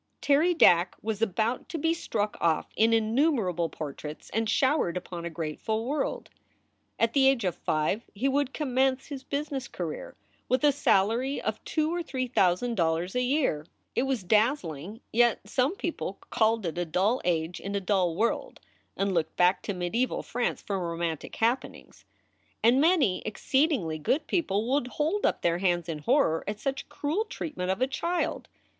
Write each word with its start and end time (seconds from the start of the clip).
Terry 0.19 0.55
Dack 0.55 0.95
was 1.03 1.21
about 1.21 1.69
to 1.69 1.77
be 1.77 1.93
struck 1.93 2.35
off 2.41 2.65
in 2.75 2.91
innumerable 2.91 3.69
portraits 3.69 4.31
and 4.31 4.49
showered 4.49 4.97
upon 4.97 5.25
a 5.25 5.29
grateful 5.29 5.85
world. 5.85 6.31
At 6.97 7.13
the 7.13 7.27
age 7.29 7.45
of 7.45 7.53
five 7.55 8.03
he 8.15 8.27
would 8.27 8.51
commence 8.51 9.05
his 9.05 9.23
business 9.23 9.67
career 9.67 10.15
with 10.49 10.63
a 10.63 10.71
salary 10.71 11.39
of 11.39 11.63
two 11.65 11.93
or 11.93 12.01
three 12.01 12.25
thousand 12.25 12.73
dollars 12.77 13.15
a 13.15 13.21
year. 13.21 13.63
It 13.93 14.01
was 14.01 14.23
dazzling, 14.23 15.01
yet 15.13 15.41
some 15.47 15.75
people 15.75 16.17
called 16.31 16.65
it 16.65 16.79
a 16.79 16.85
dull 16.85 17.21
age 17.23 17.59
in 17.59 17.75
a 17.75 17.79
dull 17.79 18.15
world, 18.15 18.59
and 18.97 19.13
looked 19.13 19.35
back 19.37 19.61
to 19.61 19.73
medieval 19.75 20.23
France 20.23 20.63
for 20.63 20.79
roman 20.79 21.17
tic 21.19 21.35
happenings. 21.35 22.05
And 22.63 22.81
many 22.81 23.21
exceedingly 23.23 23.99
good 23.99 24.25
people 24.25 24.67
would 24.71 24.87
hold 24.97 25.27
up 25.27 25.43
their 25.43 25.59
hands 25.59 25.87
in 25.87 25.99
horror 25.99 26.43
at 26.47 26.59
such 26.59 26.89
cruel 26.89 27.25
treatment 27.25 27.69
of 27.69 27.81
a 27.83 27.87
child. 27.87 28.47